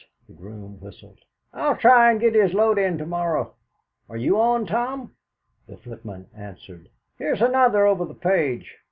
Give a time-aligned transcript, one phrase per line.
[0.25, 1.19] The groom whistled.
[1.53, 3.53] "I'll try an' get his loadin' to morrow.
[4.09, 5.13] Are you on, Tom?"
[5.67, 6.89] The footman answered:
[7.19, 8.79] "Here's another over the page.